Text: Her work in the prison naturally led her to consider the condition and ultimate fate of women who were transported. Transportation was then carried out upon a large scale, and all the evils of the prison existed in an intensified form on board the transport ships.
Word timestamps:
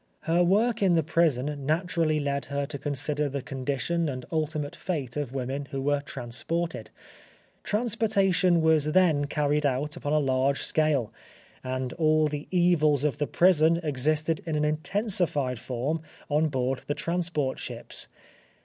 Her 0.21 0.43
work 0.43 0.81
in 0.81 0.95
the 0.95 1.03
prison 1.03 1.63
naturally 1.67 2.19
led 2.19 2.45
her 2.45 2.65
to 2.65 2.79
consider 2.79 3.29
the 3.29 3.43
condition 3.43 4.09
and 4.09 4.25
ultimate 4.31 4.75
fate 4.75 5.15
of 5.15 5.35
women 5.35 5.65
who 5.65 5.79
were 5.79 6.01
transported. 6.01 6.89
Transportation 7.63 8.61
was 8.63 8.85
then 8.93 9.25
carried 9.25 9.63
out 9.63 9.95
upon 9.95 10.13
a 10.13 10.17
large 10.17 10.63
scale, 10.63 11.13
and 11.63 11.93
all 11.93 12.27
the 12.27 12.47
evils 12.49 13.03
of 13.03 13.19
the 13.19 13.27
prison 13.27 13.77
existed 13.83 14.41
in 14.47 14.55
an 14.55 14.65
intensified 14.65 15.59
form 15.59 16.01
on 16.29 16.47
board 16.47 16.81
the 16.87 16.95
transport 16.95 17.59
ships. 17.59 18.07